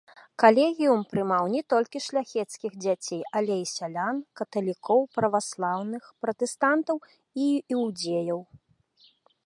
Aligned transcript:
Калегіум 0.41 1.01
прымаў 1.11 1.43
не 1.55 1.61
толькі 1.73 2.01
шляхецкіх 2.05 2.71
дзяцей, 2.85 3.21
але 3.41 3.53
і 3.65 3.67
сялян, 3.73 4.15
каталікоў, 4.41 4.99
праваслаўных, 5.19 6.03
пратэстантаў 6.27 6.97
і 7.47 7.53
іўдзеяў. 7.77 8.39